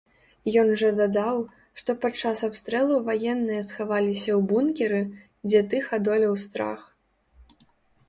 [0.61, 1.37] Ён жа дадаў,
[1.81, 5.01] што падчас абстрэлу ваенныя схаваліся ў бункеры,
[5.51, 6.79] дзе тых адолеў страх.